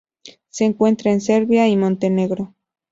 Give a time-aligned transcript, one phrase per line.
[0.49, 2.55] Se encuentra en Serbia y Montenegro.